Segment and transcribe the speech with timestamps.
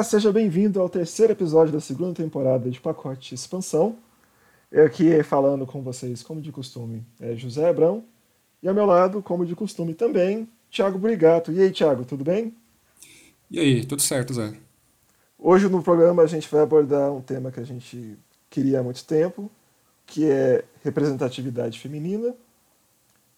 [0.00, 3.98] Olá, seja bem-vindo ao terceiro episódio da segunda temporada de Pacote Expansão.
[4.72, 8.02] Eu aqui falando com vocês, como de costume, é José Abrão.
[8.62, 11.52] E ao meu lado, como de costume também, Thiago Brigato.
[11.52, 12.54] E aí, Thiago, tudo bem?
[13.50, 14.54] E aí, tudo certo, Zé?
[15.38, 18.16] Hoje no programa a gente vai abordar um tema que a gente
[18.48, 19.50] queria há muito tempo,
[20.06, 22.34] que é representatividade feminina.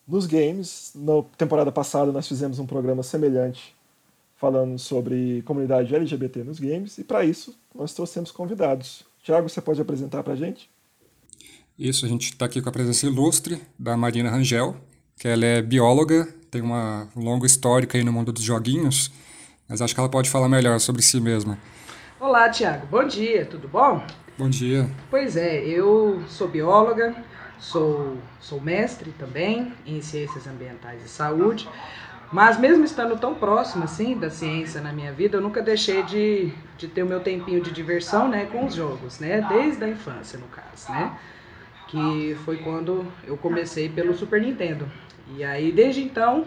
[0.07, 3.75] Nos games, na temporada passada nós fizemos um programa semelhante
[4.43, 9.05] falando sobre comunidade LGBT nos games, e para isso nós trouxemos convidados.
[9.23, 10.69] Tiago, você pode apresentar para a gente?
[11.79, 14.77] Isso, a gente está aqui com a presença ilustre da Marina Rangel,
[15.17, 19.13] que ela é bióloga, tem uma longa histórica aí no mundo dos joguinhos,
[19.69, 21.57] mas acho que ela pode falar melhor sobre si mesma.
[22.19, 22.85] Olá, Tiago.
[22.89, 24.05] Bom dia, tudo bom?
[24.37, 24.91] Bom dia.
[25.09, 27.15] Pois é, eu sou bióloga,
[27.61, 31.69] sou, sou mestre também em ciências ambientais e saúde,
[32.33, 36.51] mas mesmo estando tão próximo assim da ciência na minha vida, eu nunca deixei de,
[36.79, 39.47] de ter o meu tempinho de diversão né, com os jogos, né?
[39.49, 41.19] Desde a infância, no caso, né?
[41.89, 44.89] Que foi quando eu comecei pelo Super Nintendo.
[45.37, 46.47] E aí, desde então,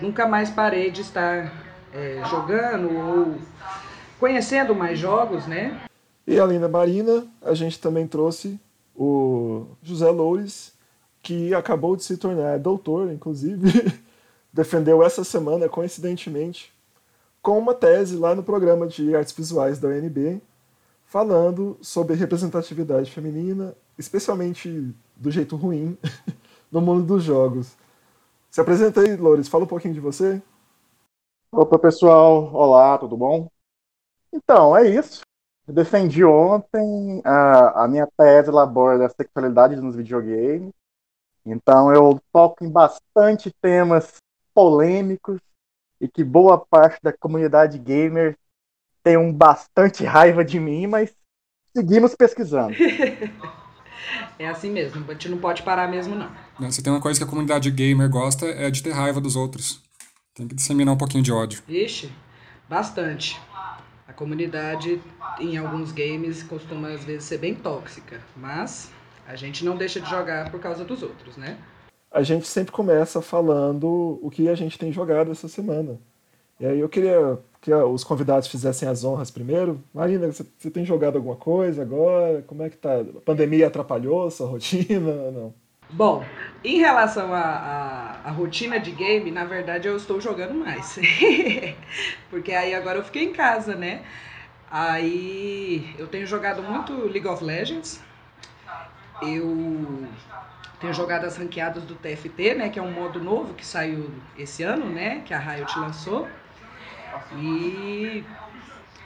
[0.00, 1.52] nunca mais parei de estar
[1.92, 3.34] é, jogando ou
[4.20, 5.80] conhecendo mais jogos, né?
[6.26, 8.60] E além da Marina, a gente também trouxe
[8.94, 10.72] o José Loures,
[11.22, 13.98] que acabou de se tornar doutor, inclusive,
[14.58, 16.74] defendeu essa semana, coincidentemente,
[17.40, 20.42] com uma tese lá no programa de artes visuais da UNB,
[21.06, 25.96] falando sobre representatividade feminina, especialmente do jeito ruim,
[26.72, 27.76] no mundo dos jogos.
[28.50, 30.42] Se apresenta aí, Loures, fala um pouquinho de você.
[31.52, 32.52] Opa, pessoal.
[32.52, 33.48] Olá, tudo bom?
[34.32, 35.22] Então, é isso.
[35.68, 40.72] Eu defendi ontem a, a minha tese labora da sexualidade nos videogames.
[41.46, 44.18] Então, eu toco em bastante temas
[44.58, 45.38] polêmicos
[46.00, 48.36] e que boa parte da comunidade gamer
[49.04, 51.14] tem um bastante raiva de mim, mas
[51.76, 52.74] seguimos pesquisando.
[54.38, 56.70] É assim mesmo, a gente não pode parar mesmo, não.
[56.70, 59.82] Se tem uma coisa que a comunidade gamer gosta é de ter raiva dos outros.
[60.32, 61.62] Tem que disseminar um pouquinho de ódio.
[61.68, 62.10] Ixi,
[62.68, 63.38] bastante.
[64.06, 65.02] A comunidade
[65.40, 68.90] em alguns games costuma às vezes ser bem tóxica, mas
[69.26, 71.58] a gente não deixa de jogar por causa dos outros, né?
[72.18, 76.00] A gente sempre começa falando o que a gente tem jogado essa semana.
[76.58, 79.80] E aí eu queria que os convidados fizessem as honras primeiro.
[79.94, 82.42] Marina, você, tem jogado alguma coisa agora?
[82.42, 83.02] Como é que tá?
[83.02, 85.54] A pandemia atrapalhou sua rotina ou não?
[85.90, 86.24] Bom,
[86.64, 90.98] em relação à rotina de game, na verdade eu estou jogando mais.
[92.30, 94.02] Porque aí agora eu fiquei em casa, né?
[94.68, 98.00] Aí eu tenho jogado muito League of Legends.
[99.22, 100.08] Eu
[100.80, 102.68] tenho jogado as ranqueadas do TFT, né?
[102.68, 105.22] Que é um modo novo que saiu esse ano, né?
[105.24, 106.28] Que a Riot lançou.
[107.36, 108.24] E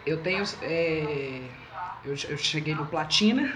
[0.06, 0.44] eu tenho.
[0.62, 1.42] É,
[2.04, 3.52] eu, eu cheguei no Platina,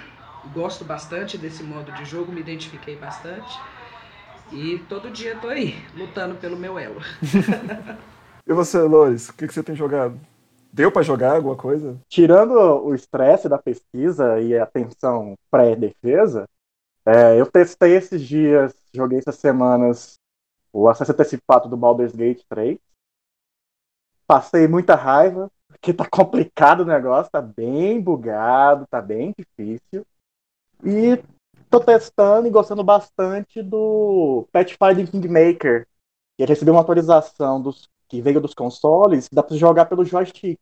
[0.55, 3.59] gosto bastante desse modo de jogo, me identifiquei bastante.
[4.53, 7.01] E todo dia tô aí, lutando pelo meu elo.
[8.47, 10.19] e você, Lois, o que, que você tem jogado?
[10.73, 11.99] Deu para jogar alguma coisa?
[12.09, 16.45] Tirando o estresse da pesquisa e a tensão pré-defesa,
[17.07, 20.15] é, eu testei esses dias, joguei essas semanas
[20.73, 22.79] o acesso antecipado do Baldur's Gate 3
[24.27, 30.05] passei muita raiva, porque tá complicado o negócio, tá bem bugado, tá bem difícil.
[30.85, 31.23] E
[31.71, 35.87] tô testando e gostando bastante do Pathfinder Kingmaker,
[36.37, 40.59] que recebeu uma atualização dos, que veio dos consoles, que dá pra jogar pelo joystick.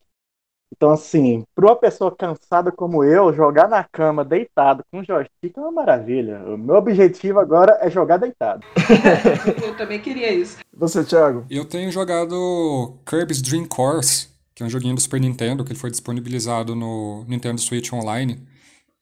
[0.77, 5.61] Então, assim, para uma pessoa cansada como eu, jogar na cama deitado com joystick é
[5.61, 6.43] uma maravilha.
[6.47, 8.67] O meu objetivo agora é jogar deitado.
[9.65, 10.59] eu também queria isso.
[10.77, 11.47] Você, Thiago?
[11.49, 15.79] Eu tenho jogado Kirby's Dream Course, que é um joguinho do Super Nintendo, que ele
[15.79, 18.45] foi disponibilizado no Nintendo Switch Online.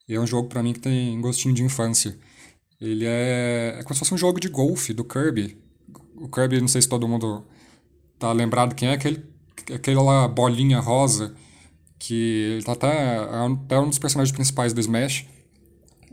[0.07, 2.17] E é um jogo para mim que tem gostinho de infância.
[2.79, 5.57] Ele é, é como se fosse um jogo de golfe do Kirby.
[6.17, 7.45] O Kirby, não sei se todo mundo
[8.19, 9.25] tá lembrado quem é, aquele,
[9.75, 11.35] aquela bolinha rosa
[12.03, 15.25] que ele tá até, é até um dos personagens principais do Smash.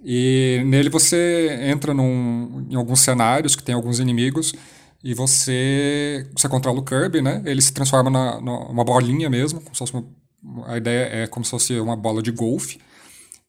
[0.06, 4.53] E nele você entra num, em alguns cenários que tem alguns inimigos
[5.03, 7.41] e você, você controla o Kirby, né?
[7.44, 10.06] Ele se transforma na, numa bolinha mesmo, como se fosse uma,
[10.68, 12.80] a ideia é como se fosse uma bola de golfe.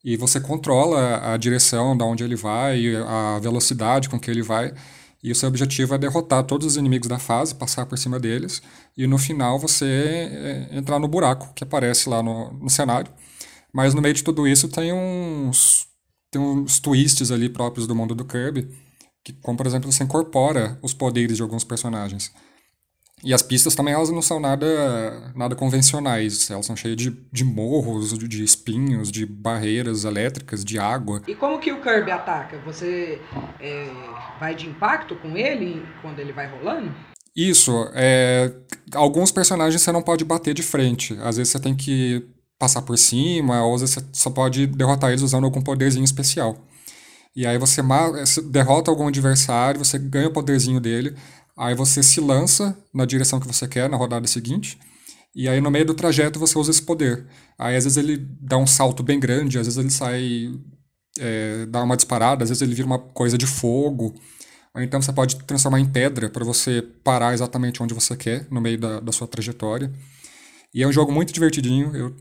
[0.02, 4.72] E você controla a direção, da onde ele vai, a velocidade com que ele vai.
[5.22, 8.62] E o seu objetivo é derrotar todos os inimigos da fase, passar por cima deles,
[8.96, 13.12] e no final você é, entrar no buraco que aparece lá no, no cenário.
[13.72, 15.87] Mas no meio de tudo isso tem uns,
[16.31, 18.69] tem uns twists ali próprios do mundo do Kirby,
[19.22, 22.32] que, como por exemplo, você incorpora os poderes de alguns personagens.
[23.22, 26.50] E as pistas também elas não são nada, nada convencionais.
[26.50, 31.22] Elas são cheias de, de morros, de espinhos, de barreiras elétricas, de água.
[31.28, 32.58] E como que o Kirby ataca?
[32.64, 33.20] Você
[33.61, 33.90] é,
[34.38, 36.94] vai de impacto com ele quando ele vai rolando?
[37.37, 37.90] Isso.
[37.94, 38.52] É,
[38.94, 41.17] alguns personagens você não pode bater de frente.
[41.22, 42.26] Às vezes você tem que
[42.58, 46.56] passar por cima, ou às vezes você só pode derrotar eles usando algum poderzinho especial.
[47.34, 47.81] E aí você
[48.50, 51.17] derrota algum adversário, você ganha o poderzinho dele,
[51.60, 54.78] aí você se lança na direção que você quer na rodada seguinte,
[55.34, 57.26] e aí no meio do trajeto você usa esse poder.
[57.58, 60.50] Aí às vezes ele dá um salto bem grande, às vezes ele sai,
[61.18, 64.14] é, dá uma disparada, às vezes ele vira uma coisa de fogo.
[64.74, 68.60] Ou então você pode transformar em pedra para você parar exatamente onde você quer no
[68.60, 69.92] meio da, da sua trajetória.
[70.72, 71.94] E é um jogo muito divertidinho.
[71.94, 72.16] Eu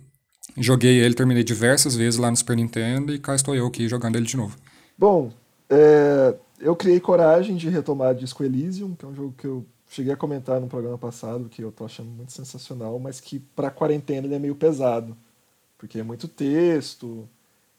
[0.57, 4.17] joguei ele, terminei diversas vezes lá no Super Nintendo e cá estou eu aqui jogando
[4.17, 4.57] ele de novo.
[4.97, 5.31] Bom,
[5.69, 10.13] é, eu criei coragem de retomar Disco Elysium, que é um jogo que eu cheguei
[10.13, 14.27] a comentar no programa passado, que eu tô achando muito sensacional, mas que para quarentena
[14.27, 15.17] ele é meio pesado,
[15.77, 17.27] porque é muito texto,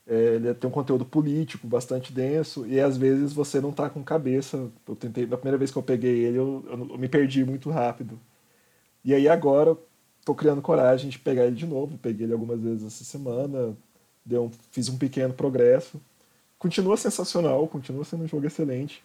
[0.07, 4.03] é, ele tem um conteúdo político bastante denso e às vezes você não tá com
[4.03, 4.69] cabeça.
[4.87, 7.69] Eu tentei, na primeira vez que eu peguei ele, eu, eu, eu me perdi muito
[7.69, 8.19] rápido.
[9.03, 9.77] E aí agora
[10.25, 11.97] tô criando coragem de pegar ele de novo.
[11.97, 13.77] Peguei ele algumas vezes essa semana,
[14.25, 16.01] deu um, fiz um pequeno progresso
[16.61, 19.03] continua sensacional, continua sendo um jogo excelente,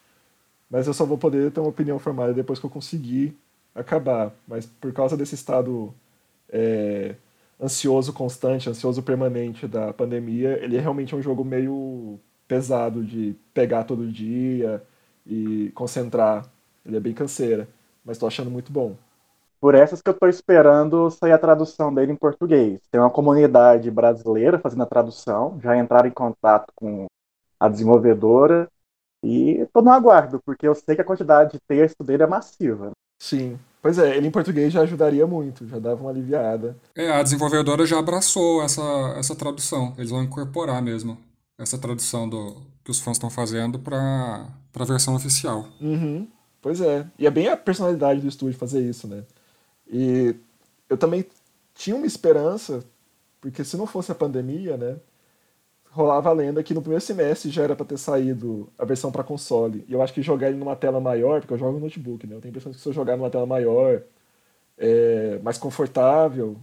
[0.71, 3.35] mas eu só vou poder ter uma opinião formada depois que eu conseguir
[3.75, 4.31] acabar.
[4.47, 5.95] Mas por causa desse estado
[6.51, 7.15] é,
[7.59, 13.85] ansioso constante, ansioso permanente da pandemia, ele é realmente um jogo meio pesado de pegar
[13.85, 14.83] todo dia
[15.27, 16.47] e concentrar.
[16.85, 17.67] Ele é bem canseira,
[18.05, 18.97] mas estou achando muito bom.
[19.59, 22.83] Por essas que eu estou esperando sair a tradução dele em português.
[22.91, 27.07] Tem uma comunidade brasileira fazendo a tradução, já entraram em contato com
[27.59, 28.69] a desenvolvedora.
[29.23, 32.93] E estou no aguardo, porque eu sei que a quantidade de texto dele é massiva.
[33.19, 33.59] Sim.
[33.83, 36.77] Pois é, ele em português já ajudaria muito, já dava uma aliviada.
[36.95, 38.83] É, a desenvolvedora já abraçou essa,
[39.17, 39.95] essa tradução.
[39.97, 41.17] Eles vão incorporar mesmo
[41.59, 45.67] essa tradução do, que os fãs estão fazendo para a versão oficial.
[45.81, 46.29] Uhum.
[46.61, 47.07] Pois é.
[47.19, 49.25] E é bem a personalidade do estúdio fazer isso, né?
[49.89, 50.35] E
[50.89, 51.25] eu também
[51.75, 52.85] tinha uma esperança,
[53.41, 54.97] porque se não fosse a pandemia, né?
[55.97, 59.25] Rolava a lenda que no primeiro semestre já era para ter saído a versão para
[59.25, 59.83] console.
[59.89, 62.37] E eu acho que jogar ele numa tela maior, porque eu jogo no notebook, né?
[62.37, 64.03] Eu tenho a impressão que se eu jogar numa tela maior,
[64.77, 66.57] é, mais confortável,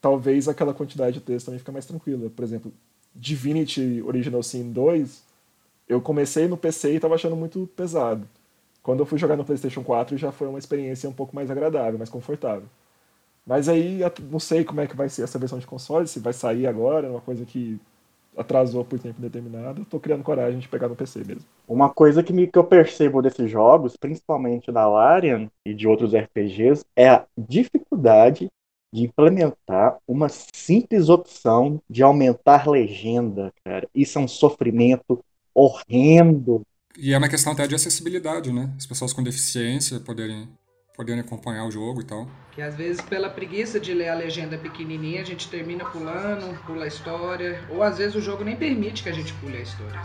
[0.00, 2.28] talvez aquela quantidade de texto também fica mais tranquila.
[2.30, 2.72] Por exemplo,
[3.14, 5.22] Divinity Original Sin 2,
[5.88, 8.28] eu comecei no PC e estava achando muito pesado.
[8.82, 11.98] Quando eu fui jogar no PlayStation 4 já foi uma experiência um pouco mais agradável,
[11.98, 12.68] mais confortável.
[13.46, 14.00] Mas aí
[14.30, 17.06] não sei como é que vai ser essa versão de console, se vai sair agora,
[17.06, 17.80] é uma coisa que
[18.38, 21.44] atrasou por tempo determinado, tô criando coragem de pegar no PC mesmo.
[21.66, 26.14] Uma coisa que, me, que eu percebo desses jogos, principalmente da Larian e de outros
[26.14, 28.48] RPGs, é a dificuldade
[28.92, 33.86] de implementar uma simples opção de aumentar legenda, cara.
[33.94, 35.22] Isso é um sofrimento
[35.54, 36.62] horrendo.
[36.96, 38.72] E é uma questão até de acessibilidade, né?
[38.76, 40.48] As pessoas com deficiência poderem
[40.98, 42.26] podendo acompanhar o jogo e tal.
[42.50, 46.82] Que às vezes pela preguiça de ler a legenda pequenininha a gente termina pulando, pula
[46.82, 50.02] a história, ou às vezes o jogo nem permite que a gente pule a história.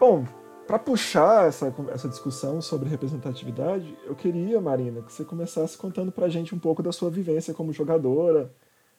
[0.00, 0.24] Bom,
[0.72, 6.24] para puxar essa, essa discussão sobre representatividade, eu queria, Marina, que você começasse contando para
[6.24, 8.50] a gente um pouco da sua vivência como jogadora.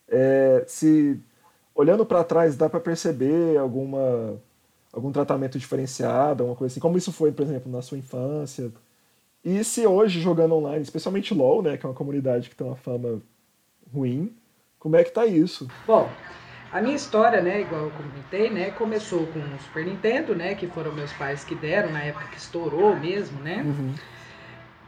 [0.07, 1.19] É, se,
[1.73, 4.39] olhando para trás, dá para perceber alguma,
[4.91, 6.79] algum tratamento diferenciado, alguma coisa assim.
[6.79, 8.71] Como isso foi, por exemplo, na sua infância?
[9.43, 12.75] E se hoje, jogando online, especialmente LoL, né, que é uma comunidade que tem uma
[12.75, 13.19] fama
[13.91, 14.31] ruim,
[14.77, 15.67] como é que tá isso?
[15.87, 16.07] Bom,
[16.73, 20.65] a minha história, né, igual eu comentei, né, começou com o Super Nintendo, né, que
[20.65, 23.61] foram meus pais que deram na época que estourou mesmo, né?
[23.63, 23.93] Uhum.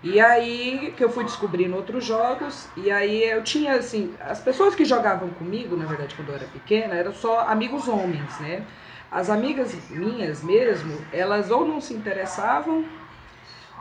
[0.02, 4.74] E aí que eu fui descobrindo outros jogos, e aí eu tinha, assim, as pessoas
[4.74, 8.64] que jogavam comigo, na verdade, quando eu era pequena, eram só amigos homens, né?
[9.12, 12.84] As amigas minhas mesmo, elas ou não se interessavam,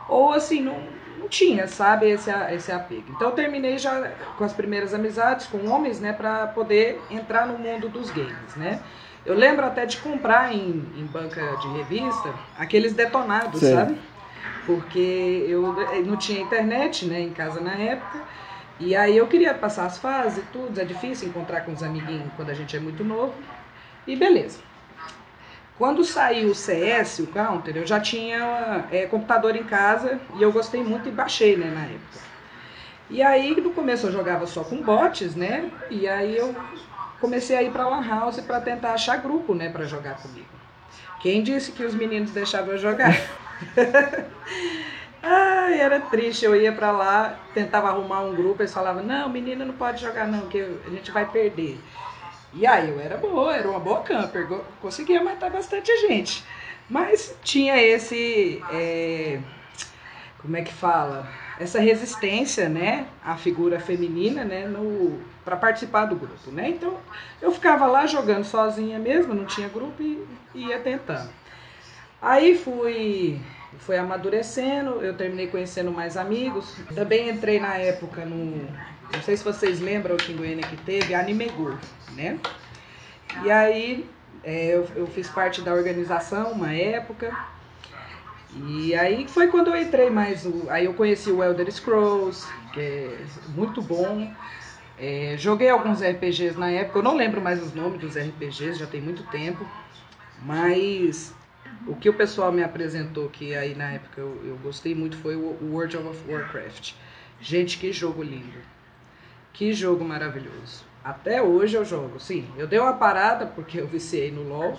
[0.07, 0.77] ou assim, não,
[1.19, 3.05] não tinha, sabe, esse, esse apego.
[3.09, 7.57] Então eu terminei já com as primeiras amizades com homens, né, para poder entrar no
[7.57, 8.81] mundo dos games, né.
[9.25, 13.73] Eu lembro até de comprar em, em banca de revista aqueles detonados, Sim.
[13.73, 13.97] sabe?
[14.67, 18.19] Porque eu não tinha internet, né, em casa na época.
[18.79, 22.31] E aí eu queria passar as fases e tudo, é difícil encontrar com os amiguinhos
[22.35, 23.33] quando a gente é muito novo.
[24.05, 24.59] E beleza.
[25.77, 30.51] Quando saiu o CS, o Counter, eu já tinha é, computador em casa e eu
[30.51, 32.25] gostei muito e baixei, né, na época.
[33.09, 35.69] E aí, no começo eu jogava só com bots, né?
[35.91, 36.55] E aí eu
[37.19, 40.47] comecei a ir pra Lan House para tentar achar grupo, né, para jogar comigo.
[41.19, 43.13] Quem disse que os meninos deixavam eu jogar?
[45.21, 46.45] Ai, era triste.
[46.45, 50.27] Eu ia pra lá, tentava arrumar um grupo, eles falavam: Não, menina não pode jogar,
[50.27, 51.79] não, que a gente vai perder.
[52.55, 54.47] E aí eu era boa, era uma boa camper,
[54.81, 56.43] conseguia matar bastante gente.
[56.89, 58.63] Mas tinha esse.
[58.71, 59.39] É,
[60.41, 61.27] como é que fala?
[61.59, 63.07] Essa resistência, né?
[63.23, 64.65] A figura feminina, né?
[64.67, 66.69] No, para participar do grupo, né?
[66.69, 66.97] Então
[67.41, 71.29] eu ficava lá jogando sozinha mesmo, não tinha grupo e ia tentando.
[72.21, 73.39] Aí fui
[73.79, 76.75] foi amadurecendo, eu terminei conhecendo mais amigos.
[76.93, 78.67] Também entrei na época no.
[79.13, 81.77] Não sei se vocês lembram aqui em que teve Anime Go,
[82.15, 82.39] né?
[83.43, 84.09] E aí
[84.43, 87.35] é, eu, eu fiz parte da organização uma época.
[88.67, 90.45] E aí foi quando eu entrei mais.
[90.45, 93.17] O, aí eu conheci o Elder Scrolls, que é
[93.55, 94.31] muito bom.
[94.97, 98.87] É, joguei alguns RPGs na época, eu não lembro mais os nomes dos RPGs, já
[98.87, 99.65] tem muito tempo.
[100.43, 101.33] Mas
[101.87, 105.35] o que o pessoal me apresentou que aí na época eu, eu gostei muito foi
[105.35, 106.93] o World of Warcraft.
[107.41, 108.74] Gente, que jogo lindo.
[109.55, 110.83] Que jogo maravilhoso.
[111.01, 112.19] Até hoje eu jogo.
[112.19, 114.77] Sim, eu dei uma parada porque eu viciei no LoL,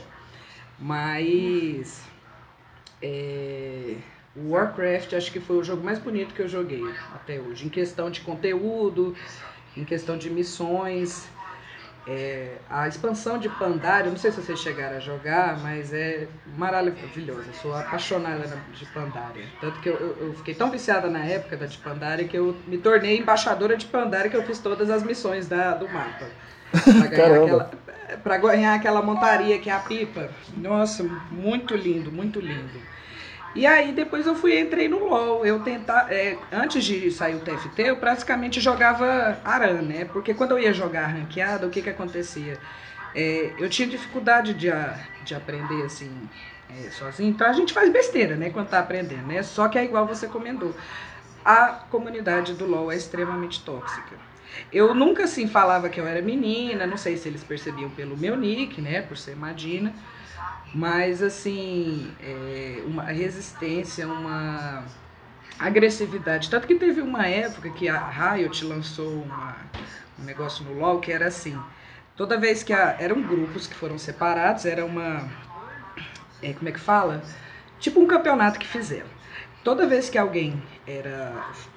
[0.79, 2.03] mas
[3.01, 3.97] é,
[4.37, 7.65] o Warcraft acho que foi o jogo mais bonito que eu joguei até hoje.
[7.65, 9.17] Em questão de conteúdo,
[9.75, 11.27] em questão de missões,
[12.07, 17.53] é, a expansão de Pandaria, não sei se vocês chegaram a jogar, mas é maravilhosa.
[17.61, 19.45] Sou apaixonada de Pandaria.
[19.61, 22.57] Tanto que eu, eu, eu, fiquei tão viciada na época da de Pandaria que eu
[22.69, 26.27] me tornei embaixadora de Pandaria que eu fiz todas as missões da, do mapa.
[26.73, 27.71] Pra ganhar, aquela,
[28.23, 30.31] pra ganhar aquela montaria que é a pipa.
[30.57, 32.81] Nossa, muito lindo, muito lindo.
[33.55, 35.45] E aí depois eu fui entrei no LoL.
[35.47, 40.05] Eu tentar, é, antes de sair o TFT, eu praticamente jogava Aran, né?
[40.05, 42.61] Porque quando eu ia jogar ranqueada, o que que acontecia?
[43.15, 44.69] É, eu tinha dificuldade de,
[45.21, 46.31] de aprender assim
[46.69, 47.31] é, sozinho.
[47.31, 48.51] Então a gente faz besteira, né?
[48.51, 49.43] Quando tá aprendendo, né?
[49.43, 50.77] Só que é igual você comentou.
[51.45, 54.21] A comunidade do LoL é extremamente tóxica.
[54.73, 58.37] Eu nunca assim falava que eu era menina, não sei se eles percebiam pelo meu
[58.37, 59.03] nick, né?
[59.03, 59.93] Por ser Madina.
[60.75, 64.85] Mas, assim, é, uma resistência, uma
[65.59, 66.51] agressividade.
[66.51, 69.57] Tanto que teve uma época que a Riot lançou uma,
[70.19, 71.59] um negócio no LoL que era assim:
[72.17, 75.29] toda vez que a, eram grupos que foram separados, era uma.
[76.43, 77.23] É, como é que fala?
[77.81, 79.09] Tipo um campeonato que fizeram.
[79.65, 81.33] Toda vez que alguém era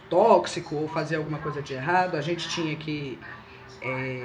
[0.10, 3.20] tóxico ou fazia alguma coisa de errado, a gente tinha que.
[3.82, 4.24] É,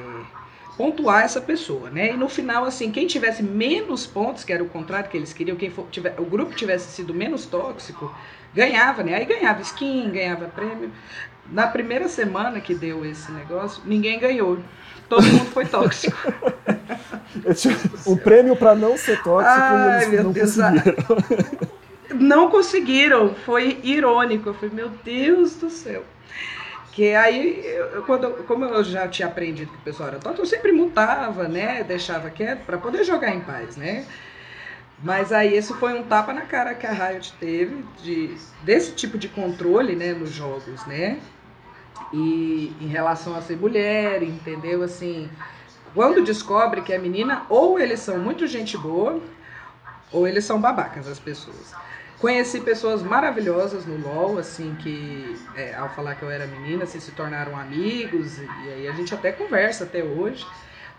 [0.77, 2.11] pontuar essa pessoa, né?
[2.13, 5.57] E no final, assim, quem tivesse menos pontos, que era o contrário que eles queriam,
[5.57, 8.13] quem for, tiver, o grupo tivesse sido menos tóxico,
[8.53, 9.15] ganhava, né?
[9.15, 10.91] Aí ganhava skin, ganhava prêmio.
[11.51, 14.59] Na primeira semana que deu esse negócio, ninguém ganhou.
[15.09, 16.17] Todo mundo foi tóxico.
[18.07, 20.57] o prêmio para não ser tóxico Ai, eles meu não Deus.
[22.11, 24.51] Não conseguiram, foi irônico.
[24.51, 26.05] Eu falei, meu Deus do céu.
[26.93, 30.47] Que aí, eu, quando, como eu já tinha aprendido que o pessoal era tóxico, eu
[30.47, 31.83] sempre mutava, né?
[31.83, 34.07] Deixava quieto para poder jogar em paz, né?
[35.03, 39.19] Mas aí esse foi um tapa na cara que a Riot teve de, desse tipo
[39.19, 41.19] de controle, né, nos jogos, né?
[42.13, 44.83] E em relação a ser mulher, entendeu?
[44.83, 45.29] Assim,
[45.95, 49.21] quando descobre que é menina, ou eles são muito gente boa,
[50.13, 51.75] ou eles são babacas as pessoas.
[52.25, 56.99] Conheci pessoas maravilhosas no LOL, assim, que é, ao falar que eu era menina, assim,
[56.99, 60.47] se tornaram amigos, e aí a gente até conversa até hoje.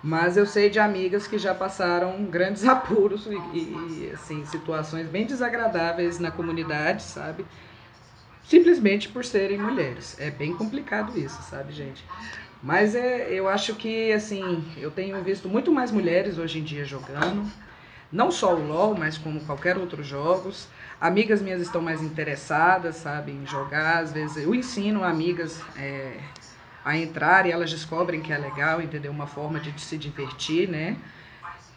[0.03, 5.25] Mas eu sei de amigas que já passaram grandes apuros e, e assim, situações bem
[5.25, 7.43] desagradáveis na comunidade, sabe?
[8.43, 10.15] Simplesmente por serem mulheres.
[10.19, 12.05] É bem complicado isso, sabe, gente?
[12.61, 16.85] Mas é, eu acho que, assim, eu tenho visto muito mais mulheres hoje em dia
[16.85, 17.51] jogando.
[18.11, 20.67] Não só o LoL, mas como qualquer outro jogos.
[20.99, 23.99] Amigas minhas estão mais interessadas, sabe, em jogar.
[23.99, 26.17] Às vezes eu ensino amigas é,
[26.83, 29.11] a entrar e elas descobrem que é legal, entendeu?
[29.11, 30.95] Uma forma de se divertir, né?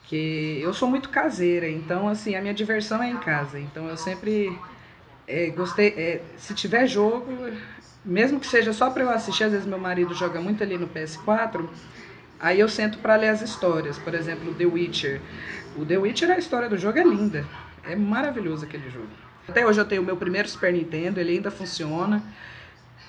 [0.04, 3.58] Que eu sou muito caseira, então assim, a minha diversão é em casa.
[3.58, 4.56] Então eu sempre
[5.26, 5.88] é, gostei.
[5.88, 7.26] É, se tiver jogo,
[8.04, 10.88] mesmo que seja só para eu assistir, às vezes meu marido joga muito ali no
[10.88, 11.68] PS4,
[12.38, 13.98] aí eu sento para ler as histórias.
[13.98, 15.20] Por exemplo, The Witcher.
[15.76, 17.44] O The Witcher, a história do jogo é linda.
[17.88, 19.08] É maravilhoso aquele jogo.
[19.48, 22.22] Até hoje eu tenho o meu primeiro Super Nintendo, ele ainda funciona.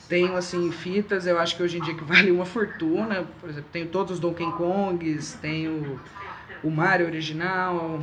[0.07, 3.27] Tenho, assim, fitas, eu acho que hoje em dia que vale uma fortuna.
[3.41, 5.99] Por exemplo, tenho todos os Donkey Kongs, tenho
[6.63, 7.99] o Mario original,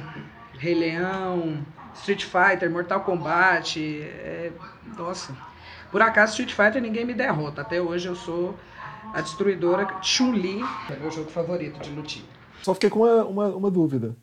[0.59, 1.65] Rei Leão,
[1.95, 3.81] Street Fighter, Mortal Kombat.
[3.81, 4.53] É,
[4.99, 5.35] nossa,
[5.91, 7.63] por acaso Street Fighter ninguém me derrota.
[7.63, 8.55] Até hoje eu sou
[9.15, 12.27] a destruidora Chun-Li, é meu jogo favorito de lutinha.
[12.63, 14.15] Só fiquei com uma, uma, uma dúvida.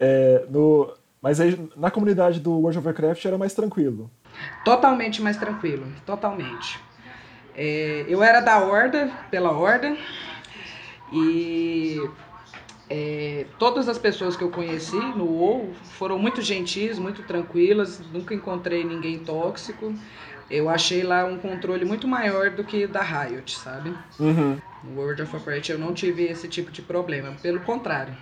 [0.00, 0.92] É, no,
[1.26, 4.08] mas aí na comunidade do World of Warcraft era mais tranquilo.
[4.64, 6.78] Totalmente mais tranquilo, totalmente.
[7.52, 9.96] É, eu era da Horda, pela Horda,
[11.12, 12.08] e
[12.88, 18.32] é, todas as pessoas que eu conheci no WoW foram muito gentis, muito tranquilas, nunca
[18.32, 19.92] encontrei ninguém tóxico.
[20.48, 23.92] Eu achei lá um controle muito maior do que da Riot, sabe?
[24.20, 24.58] Uhum.
[24.84, 28.14] No World of Warcraft eu não tive esse tipo de problema, pelo contrário.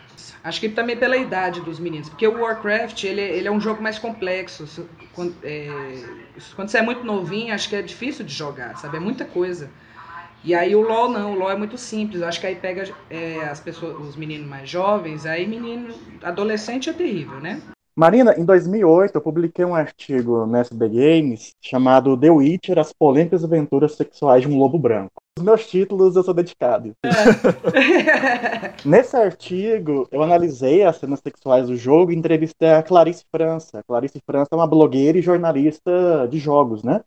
[0.42, 3.82] Acho que também pela idade dos meninos, porque o Warcraft ele, ele é um jogo
[3.82, 4.88] mais complexo.
[5.14, 5.68] Quando, é,
[6.54, 8.96] quando você é muito novinho, acho que é difícil de jogar, sabe?
[8.96, 9.70] É muita coisa.
[10.44, 12.20] E aí o LoL não, o LoL é muito simples.
[12.20, 16.92] Acho que aí pega é, as pessoas, os meninos mais jovens, aí menino, adolescente é
[16.92, 17.62] terrível, né?
[17.96, 23.42] Marina, em 2008 eu publiquei um artigo no SB Games chamado The Witcher: As polêmicas
[23.42, 25.23] aventuras sexuais de um lobo branco.
[25.36, 26.94] Os meus títulos eu sou dedicado.
[27.02, 27.08] É.
[28.86, 33.80] Nesse artigo, eu analisei as cenas sexuais do jogo e entrevistei a Clarice França.
[33.80, 37.02] A Clarice França é uma blogueira e jornalista de jogos, né?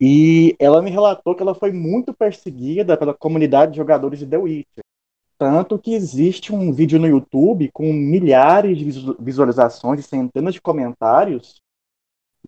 [0.00, 4.38] E ela me relatou que ela foi muito perseguida pela comunidade de jogadores de The
[4.38, 4.82] Witcher.
[5.36, 11.60] Tanto que existe um vídeo no YouTube com milhares de visualizações e centenas de comentários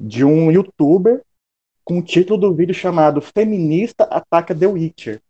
[0.01, 1.23] de um youtuber
[1.85, 5.21] com o título do vídeo chamado Feminista Ataca The Witcher.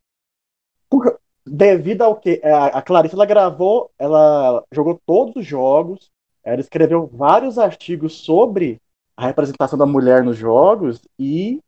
[0.88, 6.10] Por, devido ao que a, a Clarice ela gravou, ela jogou todos os jogos,
[6.43, 8.80] ela escreveu vários artigos sobre
[9.17, 11.60] a representação da mulher nos jogos e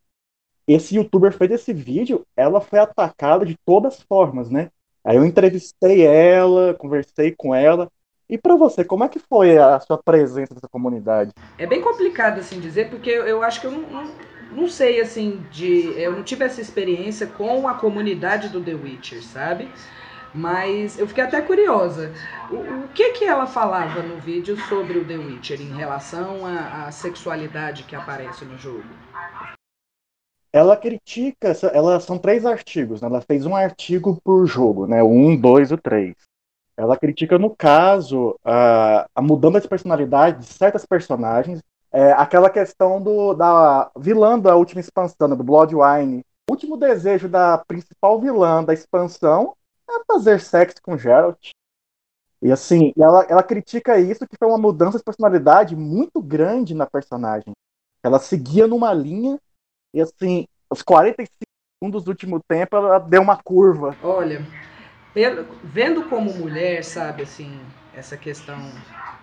[0.67, 4.71] esse youtuber fez esse vídeo, ela foi atacada de todas as formas, né?
[5.05, 7.89] Aí eu entrevistei ela, conversei com ela.
[8.29, 11.31] E para você, como é que foi a sua presença nessa comunidade?
[11.57, 14.11] É bem complicado assim dizer, porque eu acho que eu não, não,
[14.53, 19.23] não sei assim de, eu não tive essa experiência com a comunidade do The Witcher,
[19.23, 19.69] sabe?
[20.35, 22.13] Mas eu fiquei até curiosa.
[22.51, 26.91] O, o, que que ela falava no vídeo sobre o The Witcher em relação à
[26.91, 28.85] sexualidade que aparece no jogo?
[30.57, 33.09] ela critica, ela são três artigos, né?
[33.09, 35.03] ela fez um artigo por jogo, né?
[35.03, 36.15] O um, dois e três.
[36.77, 41.61] Ela critica, no caso, a, a mudança de personalidade de certas personagens,
[41.93, 46.25] é, aquela questão do, da vilã da última expansão, né, do Bloodwine.
[46.49, 49.55] O último desejo da principal vilã da expansão
[49.89, 51.51] é fazer sexo com Geralt.
[52.43, 56.87] E assim, ela, ela critica isso, que foi uma mudança de personalidade muito grande na
[56.87, 57.53] personagem.
[58.03, 59.39] Ela seguia numa linha
[59.95, 61.29] e assim, os 45
[61.83, 63.97] segundos do último tempo, ela deu uma curva.
[64.03, 64.47] Olha,
[65.65, 67.59] vendo como mulher, sabe, assim,
[67.97, 68.71] essa questão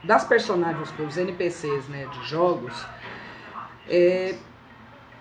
[0.03, 2.73] das personagens, os NPCs, né, de jogos,
[3.87, 4.35] é,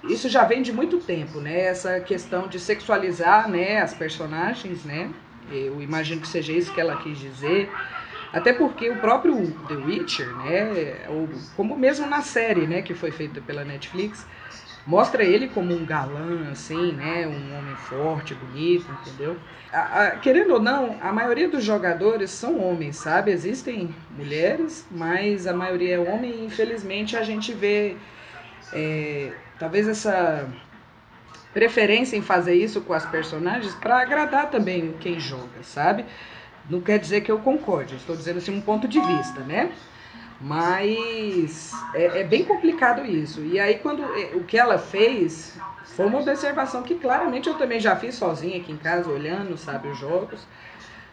[0.02, 1.60] isso já vem de muito tempo, né?
[1.60, 5.10] Essa questão de sexualizar, né, as personagens, né?
[5.50, 7.72] Eu imagino que seja isso que ela quis dizer.
[8.32, 9.36] Até porque o próprio
[9.68, 14.26] The Witcher, né, ou como mesmo na série, né, que foi feita pela Netflix,
[14.86, 17.26] mostra ele como um galã, assim, né?
[17.26, 19.36] Um homem forte, bonito, entendeu?
[19.72, 23.30] A, a, querendo ou não, a maioria dos jogadores são homens, sabe?
[23.30, 27.96] Existem mulheres, mas a maioria é homem e infelizmente a gente vê
[28.72, 30.48] é, talvez essa
[31.52, 36.04] preferência em fazer isso com as personagens para agradar também quem joga, sabe?
[36.68, 39.72] Não quer dizer que eu concorde, estou dizendo assim um ponto de vista, né?
[40.42, 43.44] Mas é, é, bem complicado isso.
[43.44, 47.78] E aí, quando é, o que ela fez foi uma observação que claramente eu também
[47.78, 50.46] já fiz sozinha aqui em casa, olhando, sabe, os jogos.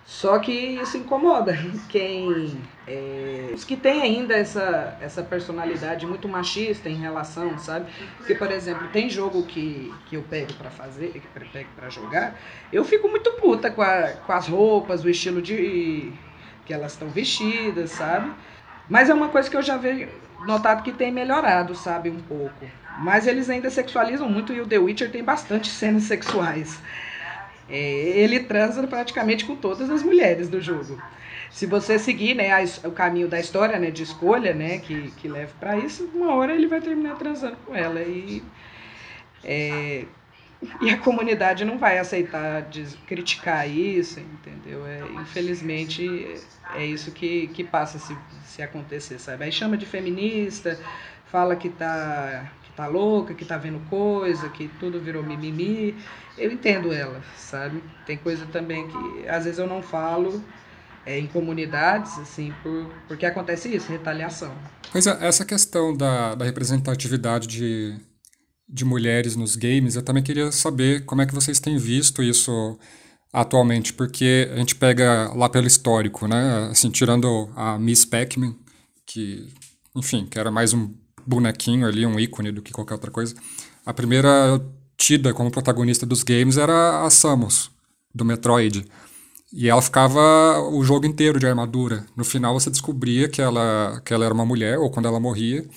[0.04, 1.56] Só que isso incomoda
[1.88, 2.60] quem.
[2.88, 7.92] É, os que tem ainda essa, essa personalidade muito machista em relação, sabe?
[8.18, 11.90] Porque, por exemplo, tem jogo que, que eu pego para fazer, que eu pego para
[11.92, 12.36] jogar,
[12.74, 16.12] eu fico muito puta com, a, com as roupas, o estilo de
[16.66, 18.32] que elas estão vestidas, sabe?
[18.90, 20.08] Mas é uma coisa que eu já vejo
[20.46, 22.66] notado que tem melhorado, sabe, um pouco.
[23.00, 26.80] Mas eles ainda sexualizam muito e o The Witcher tem bastante cenas sexuais.
[27.70, 31.00] É, ele transa praticamente com todas as mulheres do jogo.
[31.52, 35.28] Se você seguir né, a, o caminho da história, né, de escolha, né, que, que
[35.28, 38.02] leva para isso, uma hora ele vai terminar transando com ela.
[38.02, 38.44] E,
[39.44, 40.06] é,
[40.82, 44.86] e a comunidade não vai aceitar de criticar isso, entendeu?
[44.86, 46.36] É, infelizmente
[46.76, 49.46] é isso que, que passa se, se acontecer, sabe?
[49.46, 50.78] Aí chama de feminista,
[51.32, 55.96] fala que tá, que tá louca, que tá vendo coisa, que tudo virou mimimi.
[56.38, 57.82] Eu entendo ela, sabe?
[58.06, 60.44] Tem coisa também que às vezes eu não falo
[61.06, 64.54] é, em comunidades, assim, por, porque acontece isso, retaliação.
[64.92, 67.98] Pois é, essa questão da, da representatividade de,
[68.70, 72.78] de mulheres nos games, eu também queria saber como é que vocês têm visto isso
[73.34, 76.70] atualmente, porque a gente pega lá pelo histórico, né?
[76.72, 78.56] Assim, tirando a Miss Pac-Man,
[79.06, 79.48] que,
[79.96, 80.94] enfim, que era mais um
[81.26, 83.36] bonequinho ali, um ícone do que qualquer outra coisa.
[83.86, 84.64] A primeira
[84.98, 87.72] tida como protagonista dos games era a Samus,
[88.14, 88.86] do Metroid.
[89.52, 92.06] E ela ficava o jogo inteiro de armadura.
[92.16, 95.68] No final você descobria que ela, que ela era uma mulher, ou quando ela morria,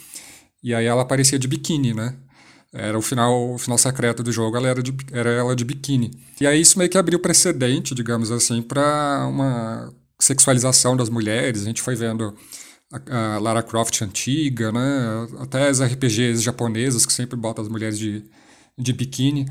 [0.62, 2.14] e aí ela aparecia de biquíni, né?
[2.72, 6.10] Era o final, o final secreto do jogo, ela era, de, era ela de biquíni.
[6.40, 11.62] E aí isso meio que abriu precedente, digamos assim, para uma sexualização das mulheres.
[11.62, 12.34] A gente foi vendo
[12.90, 15.28] a, a, Lara Croft antiga, né?
[15.38, 18.24] Até as RPGs japonesas que sempre botam as mulheres de,
[18.78, 19.46] de biquíni.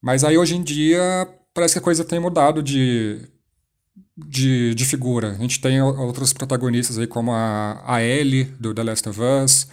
[0.00, 3.20] Mas aí hoje em dia parece que a coisa tem mudado de,
[4.16, 5.32] de, de figura.
[5.32, 9.66] A gente tem outros protagonistas aí como a, a Ellie do The Last of Us,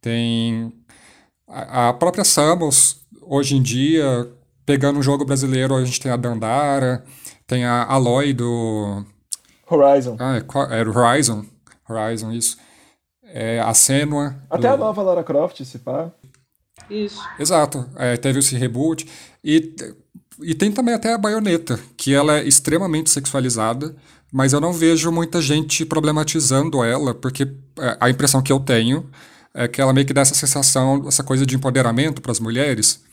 [0.00, 0.72] tem
[1.48, 4.30] a, própria Samus, hoje em dia,
[4.66, 7.04] pegando um jogo brasileiro, a gente tem a Dandara,
[7.46, 9.04] tem a Aloy do.
[9.70, 10.16] Horizon.
[10.18, 11.44] Ah, é, é Horizon.
[11.88, 12.58] Horizon, isso.
[13.24, 14.36] É, a Senua.
[14.50, 14.74] Até do...
[14.74, 16.10] a nova Lara Croft, se pá.
[16.88, 17.20] Isso.
[17.38, 17.86] Exato.
[17.96, 19.06] É, teve esse reboot.
[19.44, 19.74] E,
[20.42, 23.94] e tem também até a Bayonetta, que ela é extremamente sexualizada,
[24.32, 27.44] mas eu não vejo muita gente problematizando ela, porque
[27.78, 29.08] é, a impressão que eu tenho
[29.58, 33.04] é que ela meio que dá essa sensação, essa coisa de empoderamento para as mulheres.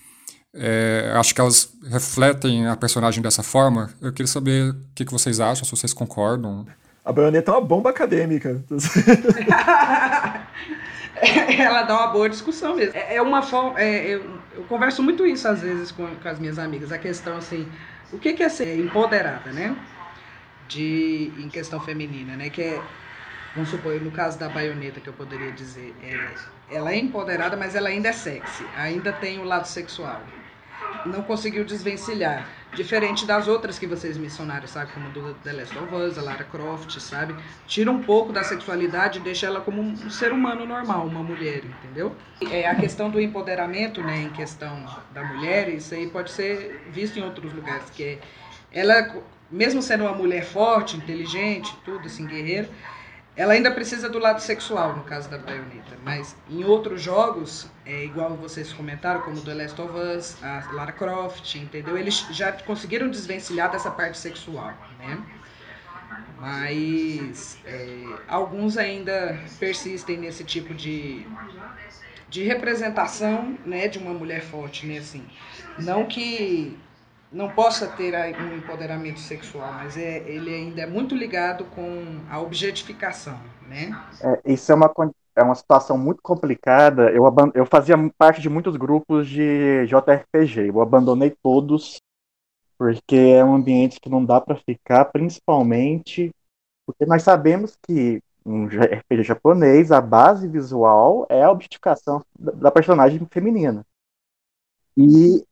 [0.54, 3.90] É, acho que elas refletem a personagem dessa forma.
[4.00, 6.68] Eu queria saber o que, que vocês acham, se vocês concordam.
[7.04, 8.64] A baioneta é uma bomba acadêmica.
[11.60, 12.96] ela dá uma boa discussão mesmo.
[12.96, 13.82] É, é uma forma.
[13.82, 16.92] É, eu, eu, converso muito isso às vezes com, com, as minhas amigas.
[16.92, 17.68] A questão assim,
[18.14, 19.76] o que, que é ser empoderada, né?
[20.68, 22.52] De, em questão feminina, né?
[22.52, 22.82] Que é
[23.56, 27.74] vamos supor, no caso da baioneta que eu poderia dizer, é, ela é empoderada, mas
[27.74, 30.22] ela ainda é sexy, ainda tem o lado sexual.
[31.06, 32.50] Não conseguiu desvencilhar.
[32.74, 34.92] Diferente das outras que vocês mencionaram, sabe?
[34.92, 37.36] Como do The Last of Us, a Lara Croft, sabe?
[37.68, 41.64] Tira um pouco da sexualidade e deixa ela como um ser humano normal, uma mulher,
[41.64, 42.16] entendeu?
[42.42, 47.20] É, a questão do empoderamento, né, em questão da mulher, isso aí pode ser visto
[47.20, 48.20] em outros lugares, que é,
[48.72, 52.70] ela, mesmo sendo uma mulher forte, inteligente, tudo assim, guerreira,
[53.38, 58.06] ela ainda precisa do lado sexual, no caso da Bayonetta, mas em outros jogos, é
[58.06, 61.98] igual vocês comentaram, como The Last of Us, a Lara Croft, entendeu?
[61.98, 65.22] Eles já conseguiram desvencilhar dessa parte sexual, né?
[66.40, 71.26] Mas é, alguns ainda persistem nesse tipo de,
[72.30, 75.26] de representação, né, de uma mulher forte, né, assim.
[75.78, 76.78] Não que
[77.36, 82.40] não possa ter um empoderamento sexual, mas é, ele ainda é muito ligado com a
[82.40, 83.92] objetificação, né?
[84.22, 84.90] É, isso é uma,
[85.36, 87.12] é uma situação muito complicada.
[87.12, 92.00] Eu, eu fazia parte de muitos grupos de JRPG, eu abandonei todos
[92.78, 96.32] porque é um ambiente que não dá para ficar, principalmente
[96.86, 103.20] porque nós sabemos que um RPG japonês, a base visual é a objetificação da personagem
[103.30, 103.86] feminina.
[104.98, 105.44] E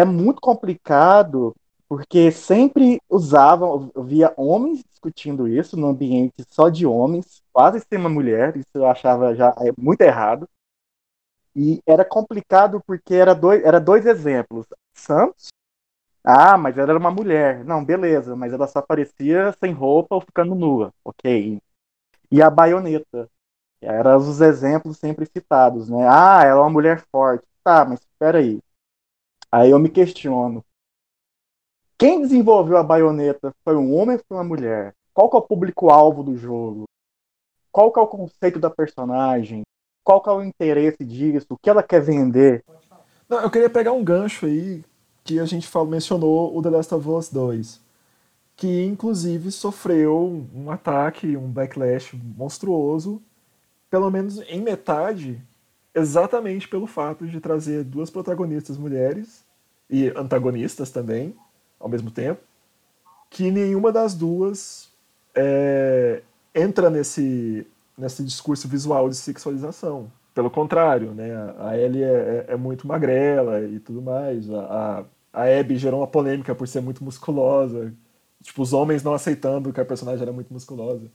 [0.00, 1.54] é, muito complicado
[1.88, 8.08] porque sempre usavam, via homens discutindo isso no ambiente só de homens, quase sem uma
[8.08, 10.48] mulher, isso eu achava já é muito errado.
[11.54, 14.66] E era complicado porque era dois, era dois exemplos.
[14.94, 15.48] Santos,
[16.24, 17.64] ah, mas ela era uma mulher.
[17.64, 21.60] Não, beleza, mas ela só aparecia sem roupa ou ficando nua, ok.
[22.30, 23.28] E a baioneta,
[23.82, 26.06] eram os exemplos sempre citados, né?
[26.08, 27.46] Ah, ela é uma mulher forte.
[27.64, 28.60] Tá, mas espera aí
[29.56, 30.62] Aí eu me questiono.
[31.96, 34.94] Quem desenvolveu a baioneta foi um homem ou foi uma mulher?
[35.14, 36.84] Qual que é o público-alvo do jogo?
[37.72, 39.62] Qual que é o conceito da personagem?
[40.04, 41.46] Qual que é o interesse disso?
[41.48, 42.62] O que ela quer vender?
[43.26, 44.84] Não, eu queria pegar um gancho aí
[45.24, 47.80] que a gente falou, mencionou o The Last of Us 2,
[48.56, 53.22] que inclusive sofreu um ataque, um backlash monstruoso,
[53.88, 55.42] pelo menos em metade,
[55.94, 59.45] exatamente pelo fato de trazer duas protagonistas mulheres
[59.88, 61.34] e antagonistas também,
[61.78, 62.40] ao mesmo tempo,
[63.30, 64.90] que nenhuma das duas
[65.34, 66.22] é,
[66.54, 70.10] entra nesse, nesse discurso visual de sexualização.
[70.34, 74.50] Pelo contrário, né, a Ellie é, é, é muito magrela e tudo mais.
[74.50, 77.92] A, a, a Abby gerou uma polêmica por ser muito musculosa.
[78.42, 81.10] Tipo, os homens não aceitando que a personagem era muito musculosa.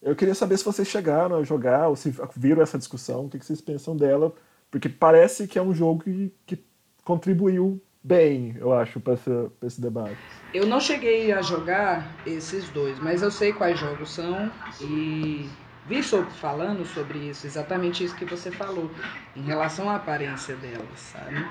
[0.00, 3.38] Eu queria saber se vocês chegaram a jogar ou se viram essa discussão, o que
[3.38, 4.32] vocês pensam dela,
[4.70, 6.64] porque parece que é um jogo que, que
[7.04, 10.16] contribuiu bem, eu acho, para esse, debate.
[10.52, 15.48] Eu não cheguei a jogar esses dois, mas eu sei quais jogos são e
[15.86, 18.90] vi sobre, falando sobre isso, exatamente isso que você falou,
[19.34, 21.46] em relação à aparência delas, sabe?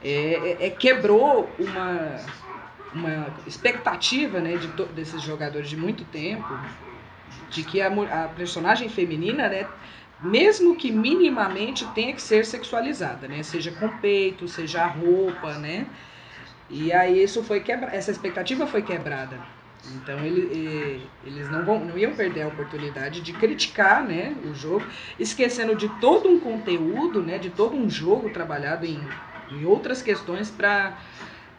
[0.00, 2.20] É, é, é quebrou uma,
[2.92, 6.58] uma expectativa né, de desses jogadores de muito tempo,
[7.48, 9.68] de que a, a personagem feminina, né,
[10.22, 15.86] mesmo que minimamente tenha que ser sexualizada, né, seja com peito, seja a roupa, né,
[16.70, 19.38] e aí isso foi quebra essa expectativa foi quebrada.
[19.96, 24.84] Então ele, eles não, vão, não iam perder a oportunidade de criticar né, o jogo,
[25.18, 29.00] esquecendo de todo um conteúdo, né, de todo um jogo trabalhado em,
[29.50, 30.96] em outras questões para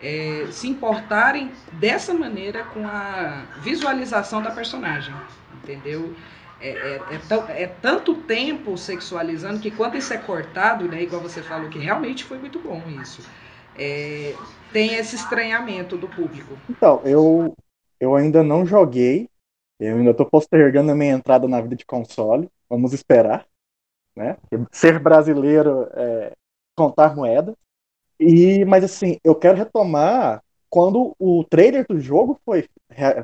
[0.02, 5.14] é, se importarem dessa maneira com a visualização da personagem,
[5.62, 6.16] entendeu?
[6.64, 11.42] É, é, é, é, tanto tempo sexualizando que quando isso é cortado, né, igual você
[11.42, 13.22] falou, que realmente foi muito bom isso,
[13.78, 14.34] é,
[14.72, 16.58] tem esse estranhamento do público.
[16.70, 17.54] Então, eu,
[18.00, 19.28] eu ainda não joguei,
[19.78, 23.46] eu ainda estou postergando a minha entrada na vida de console, vamos esperar,
[24.16, 24.38] né?
[24.72, 26.32] Ser brasileiro é
[26.78, 27.54] contar moeda.
[28.18, 32.70] E, mas assim, eu quero retomar quando o trailer do jogo foi,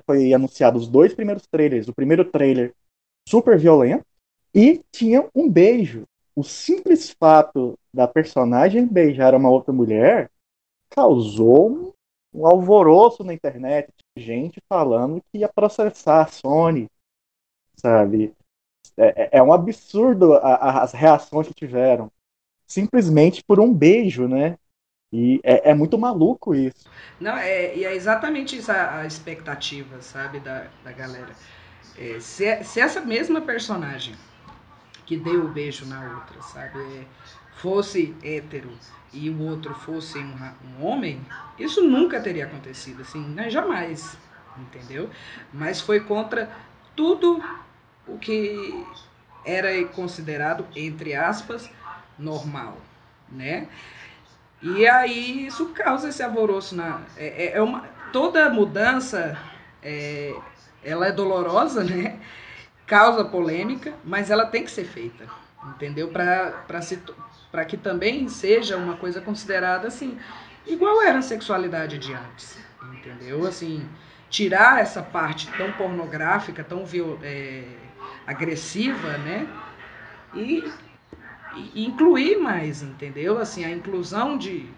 [0.05, 1.87] foi anunciado, os dois primeiros trailers.
[1.87, 2.73] O primeiro trailer
[3.29, 4.03] super violento
[4.53, 6.03] e tinha um beijo.
[6.35, 10.31] O simples fato da personagem beijar uma outra mulher
[10.89, 11.93] causou
[12.33, 16.87] um alvoroço na internet, gente falando que ia processar a Sony,
[17.75, 18.33] sabe?
[18.97, 22.11] É, é, é um absurdo a, a, as reações que tiveram,
[22.65, 24.57] simplesmente por um beijo, né?
[25.11, 26.87] E é, é, muito maluco isso.
[27.19, 31.35] Não, é, e é exatamente isso a, a expectativa, sabe, da, da galera.
[31.99, 34.15] É, se, se essa mesma personagem
[35.05, 37.05] que deu o beijo na outra, sabe, é,
[37.57, 38.71] fosse hétero
[39.11, 40.35] e o outro fosse um,
[40.65, 41.19] um homem,
[41.57, 43.49] isso nunca teria acontecido, assim, né?
[43.49, 44.17] jamais,
[44.57, 45.09] entendeu?
[45.51, 46.49] Mas foi contra
[46.95, 47.43] tudo
[48.07, 48.85] o que
[49.43, 51.69] era considerado, entre aspas,
[52.17, 52.77] normal,
[53.29, 53.67] né?
[54.61, 57.81] E aí isso causa esse alvoroço na é, é, é uma
[58.11, 59.37] toda mudança
[59.81, 60.35] é,
[60.83, 62.19] ela é dolorosa, né?
[62.85, 65.29] Causa polêmica, mas ela tem que ser feita,
[65.63, 66.09] entendeu?
[66.11, 70.17] Para que também seja uma coisa considerada assim,
[70.65, 73.45] igual era a sexualidade de antes, entendeu?
[73.45, 73.87] Assim,
[74.29, 76.83] tirar essa parte tão pornográfica, tão
[77.23, 77.63] é,
[78.25, 79.49] agressiva, né?
[80.33, 80.73] E
[81.51, 83.37] e incluir mais, entendeu?
[83.39, 84.69] Assim, a inclusão de,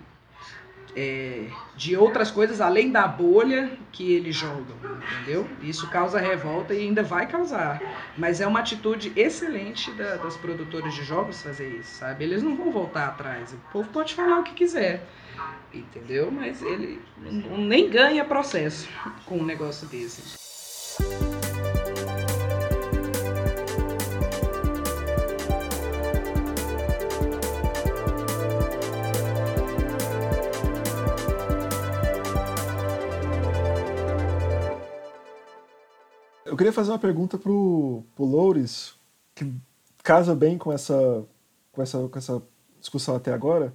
[0.96, 4.76] é, de outras coisas além da bolha que eles jogam,
[5.14, 5.48] entendeu?
[5.62, 7.82] Isso causa revolta e ainda vai causar.
[8.18, 12.24] Mas é uma atitude excelente da, das produtoras de jogos fazer isso, sabe?
[12.24, 13.54] Eles não vão voltar atrás.
[13.54, 15.06] O povo pode falar o que quiser,
[15.74, 16.32] entendeu?
[16.32, 17.02] Mas ele
[17.58, 18.90] nem ganha processo
[19.26, 21.31] com um negócio desse.
[36.62, 38.94] Queria fazer uma pergunta pro, pro Loures,
[39.34, 39.52] que
[40.04, 41.26] casa bem com essa,
[41.72, 42.42] com essa, com essa
[42.80, 43.74] discussão até agora,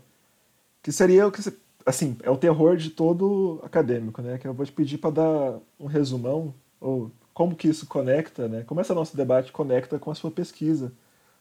[0.84, 1.40] que seria o que
[1.84, 4.38] assim, é o terror de todo acadêmico, né?
[4.38, 8.62] Que eu vou te pedir para dar um resumão ou como que isso conecta, né?
[8.62, 10.92] Como esse nosso debate conecta com a sua pesquisa,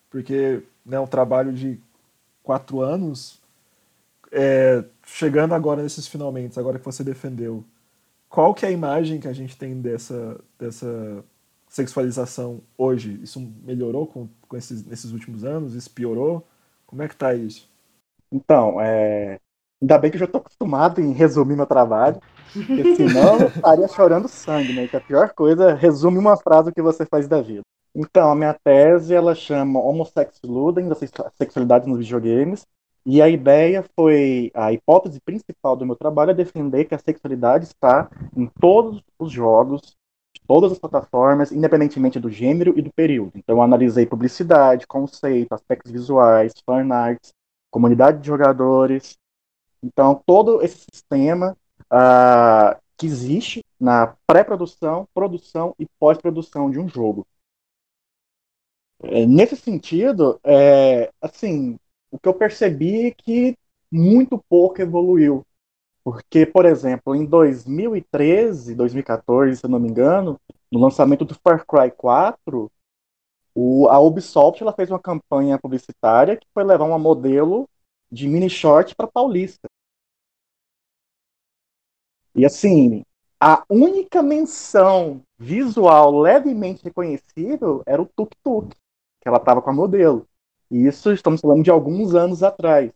[0.09, 1.79] porque né, um trabalho de
[2.41, 3.39] quatro anos,
[4.31, 7.63] é, chegando agora nesses finalmente, agora que você defendeu,
[8.27, 11.23] qual que é a imagem que a gente tem dessa, dessa
[11.67, 13.19] sexualização hoje?
[13.21, 15.73] Isso melhorou com, com esses, nesses últimos anos?
[15.73, 16.45] Isso piorou?
[16.85, 17.69] Como é que tá isso?
[18.31, 19.39] Então, é...
[19.81, 22.19] ainda bem que eu já estou acostumado em resumir meu trabalho,
[22.53, 24.87] porque senão eu estaria chorando sangue, né?
[24.87, 27.61] Que a pior coisa resume uma frase que você faz da vida.
[27.95, 32.67] Então, a minha tese, ela chama Homosex Ludens, a sexualidade nos videogames,
[33.05, 37.65] e a ideia foi, a hipótese principal do meu trabalho é defender que a sexualidade
[37.65, 39.95] está em todos os jogos,
[40.47, 43.31] todas as plataformas, independentemente do gênero e do período.
[43.35, 47.33] Então analisei publicidade, conceito, aspectos visuais, fanarts,
[47.71, 49.17] comunidade de jogadores.
[49.83, 51.55] Então todo esse sistema
[51.91, 57.25] uh, que existe na pré-produção, produção e pós-produção de um jogo.
[59.03, 61.77] É, nesse sentido, é, assim,
[62.09, 63.57] o que eu percebi é que
[63.91, 65.45] muito pouco evoluiu.
[66.05, 70.39] Porque, por exemplo, em 2013, 2014, se eu não me engano,
[70.71, 72.71] no lançamento do Far Cry 4,
[73.55, 77.67] o, a Ubisoft ela fez uma campanha publicitária que foi levar uma modelo
[78.11, 79.67] de mini short para Paulista.
[82.35, 83.03] E assim,
[83.39, 88.75] a única menção visual levemente reconhecível era o tuk-tuk,
[89.21, 90.27] que ela estava com a modelo.
[90.69, 92.91] E isso estamos falando de alguns anos atrás.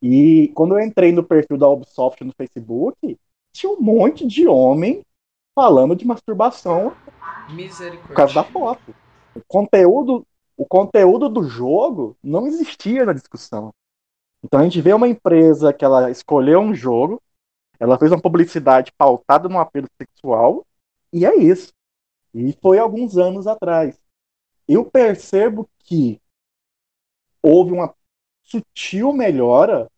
[0.00, 3.18] E quando eu entrei no perfil da Ubisoft no Facebook,
[3.52, 5.02] tinha um monte de homem
[5.54, 6.94] falando de masturbação
[8.06, 8.94] por causa da foto.
[9.34, 13.72] O conteúdo, o conteúdo do jogo não existia na discussão.
[14.42, 17.20] Então a gente vê uma empresa que ela escolheu um jogo,
[17.80, 20.64] ela fez uma publicidade pautada no apelo sexual,
[21.12, 21.72] e é isso.
[22.32, 23.98] E foi alguns anos atrás.
[24.66, 26.20] Eu percebo que
[27.42, 27.94] houve uma
[28.48, 29.88] sutil melhora,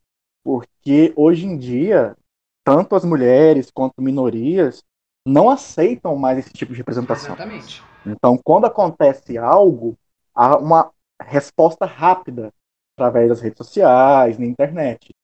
[0.43, 2.17] porque hoje em dia,
[2.65, 4.83] tanto as mulheres quanto minorias
[5.27, 7.35] não aceitam mais esse tipo de representação.
[7.35, 7.83] Exatamente.
[8.07, 9.97] Então, quando acontece algo,
[10.35, 12.53] há uma resposta rápida
[12.97, 15.15] através das redes sociais, na internet.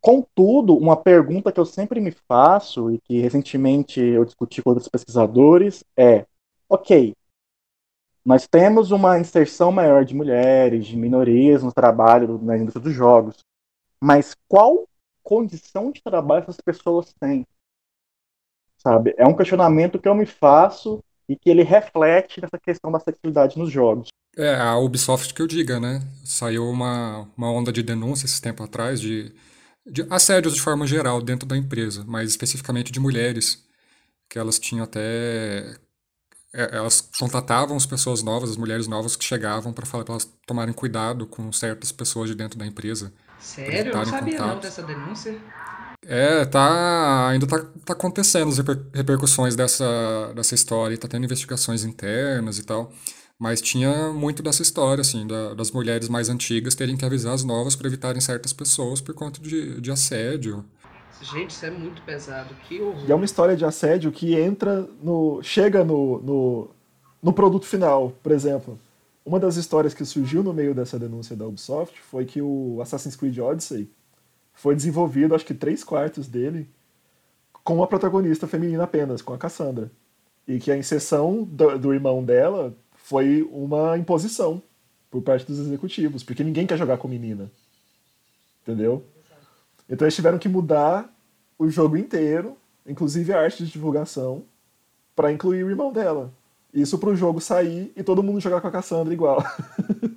[0.00, 4.88] Contudo, uma pergunta que eu sempre me faço e que recentemente eu discuti com outros
[4.88, 6.24] pesquisadores é:
[6.68, 7.14] ok,
[8.28, 13.38] nós temos uma inserção maior de mulheres, de minorias no trabalho na indústria dos jogos,
[13.98, 14.86] mas qual
[15.22, 17.46] condição de trabalho essas pessoas têm?
[18.76, 19.14] Sabe?
[19.16, 23.58] É um questionamento que eu me faço e que ele reflete nessa questão da sexualidade
[23.58, 24.08] nos jogos.
[24.36, 26.02] É, a Ubisoft que eu diga, né?
[26.22, 29.34] Saiu uma, uma onda de denúncia esse tempo atrás de,
[29.86, 33.66] de assédios de forma geral dentro da empresa, mas especificamente de mulheres,
[34.28, 35.78] que elas tinham até
[36.52, 40.72] elas contatavam as pessoas novas, as mulheres novas que chegavam para falar para elas tomarem
[40.72, 43.12] cuidado com certas pessoas de dentro da empresa.
[43.38, 43.92] Sério?
[43.92, 45.38] Eu não sabia não dessa denúncia.
[46.06, 51.84] É, tá, ainda tá, tá acontecendo as reper, repercussões dessa, dessa história, tá tendo investigações
[51.84, 52.92] internas e tal.
[53.38, 57.44] Mas tinha muito dessa história, assim, da, das mulheres mais antigas terem que avisar as
[57.44, 60.64] novas para evitarem certas pessoas por conta de, de assédio.
[61.22, 63.04] Gente, isso é muito pesado, que horror.
[63.06, 65.42] E é uma história de assédio que entra no.
[65.42, 66.70] chega no, no,
[67.22, 68.78] no produto final, por exemplo.
[69.24, 73.14] Uma das histórias que surgiu no meio dessa denúncia da Ubisoft foi que o Assassin's
[73.14, 73.90] Creed Odyssey
[74.54, 76.68] foi desenvolvido, acho que três quartos dele,
[77.62, 79.90] com uma protagonista feminina apenas, com a Cassandra.
[80.46, 84.62] E que a inserção do, do irmão dela foi uma imposição
[85.10, 87.50] por parte dos executivos, porque ninguém quer jogar com menina.
[88.62, 89.04] Entendeu?
[89.88, 91.08] Então eles tiveram que mudar
[91.58, 94.42] o jogo inteiro, inclusive a arte de divulgação,
[95.16, 96.32] para incluir o irmão dela.
[96.72, 99.42] Isso para o jogo sair e todo mundo jogar com a Cassandra igual.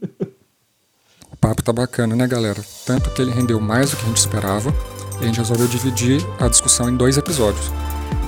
[1.41, 2.63] papo tá bacana, né, galera?
[2.85, 4.71] Tanto que ele rendeu mais do que a gente esperava
[5.19, 7.71] e a gente resolveu dividir a discussão em dois episódios.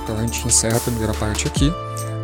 [0.02, 1.72] Então a gente encerra a primeira parte aqui.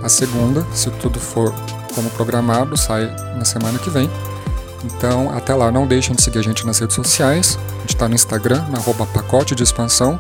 [0.03, 1.55] A segunda, se tudo for
[1.95, 3.07] como programado, sai
[3.37, 4.11] na semana que vem.
[4.85, 7.59] Então, até lá, não deixem de seguir a gente nas redes sociais.
[7.77, 10.19] A gente está no Instagram, no arroba pacote de expansão,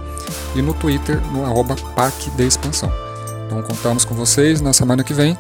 [0.54, 2.92] e no Twitter, no arroba pac de expansão.
[3.46, 5.36] Então, contamos com vocês na semana que vem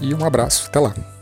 [0.00, 0.66] e um abraço.
[0.66, 1.13] Até lá!